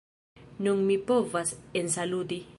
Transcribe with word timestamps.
Nun 0.67 0.81
mi 0.87 0.97
povas 1.13 1.53
ensaluti 1.85 2.45